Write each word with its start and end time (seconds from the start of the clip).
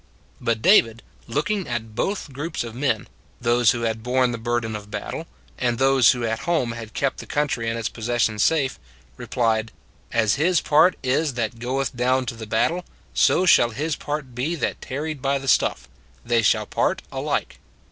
But 0.39 0.63
David, 0.63 1.03
looking 1.27 1.67
at 1.67 1.93
both 1.93 2.33
groups 2.33 2.63
of 2.63 2.73
men, 2.73 3.07
those 3.39 3.69
who 3.69 3.81
had 3.81 4.01
borne 4.01 4.31
the 4.31 4.39
burden 4.39 4.75
of 4.75 4.89
battle 4.89 5.27
and 5.59 5.77
those 5.77 6.11
who 6.13 6.25
at 6.25 6.39
home 6.49 6.71
had 6.71 6.95
kept 6.95 7.17
the 7.19 7.27
country 7.27 7.69
and 7.69 7.77
its 7.77 7.87
possessions 7.87 8.41
safe, 8.41 8.79
re 9.15 9.27
plied:" 9.27 9.71
As 10.11 10.37
his 10.41 10.59
part 10.59 10.97
is 11.03 11.35
that 11.35 11.59
goeth 11.59 11.95
down 11.95 12.25
to 12.25 12.35
the 12.35 12.47
battle, 12.47 12.83
so 13.13 13.45
shall 13.45 13.69
his 13.69 13.95
part 13.95 14.33
be 14.33 14.55
that 14.55 14.81
tarrieth 14.81 15.21
by 15.21 15.37
the 15.37 15.47
stuff: 15.47 15.87
they 16.25 16.41
shall 16.41 16.65
part 16.65 17.03
alike." 17.11 17.59